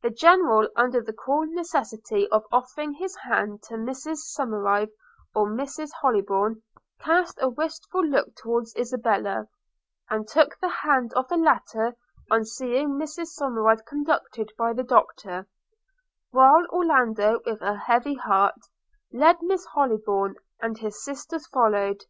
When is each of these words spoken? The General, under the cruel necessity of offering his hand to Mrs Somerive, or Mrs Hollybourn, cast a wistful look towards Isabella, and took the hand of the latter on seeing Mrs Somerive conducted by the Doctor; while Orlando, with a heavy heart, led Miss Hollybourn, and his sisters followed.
The 0.00 0.08
General, 0.08 0.68
under 0.74 1.02
the 1.02 1.12
cruel 1.12 1.44
necessity 1.44 2.26
of 2.30 2.46
offering 2.50 2.94
his 2.94 3.14
hand 3.16 3.62
to 3.64 3.74
Mrs 3.74 4.20
Somerive, 4.34 4.88
or 5.34 5.48
Mrs 5.50 5.90
Hollybourn, 6.02 6.62
cast 6.98 7.36
a 7.42 7.50
wistful 7.50 8.02
look 8.02 8.34
towards 8.36 8.74
Isabella, 8.74 9.48
and 10.08 10.26
took 10.26 10.56
the 10.60 10.70
hand 10.70 11.12
of 11.12 11.28
the 11.28 11.36
latter 11.36 11.94
on 12.30 12.46
seeing 12.46 12.92
Mrs 12.92 13.36
Somerive 13.38 13.84
conducted 13.84 14.50
by 14.56 14.72
the 14.72 14.82
Doctor; 14.82 15.46
while 16.30 16.64
Orlando, 16.70 17.42
with 17.44 17.60
a 17.60 17.76
heavy 17.76 18.14
heart, 18.14 18.58
led 19.12 19.42
Miss 19.42 19.66
Hollybourn, 19.74 20.36
and 20.62 20.78
his 20.78 21.04
sisters 21.04 21.46
followed. 21.48 22.06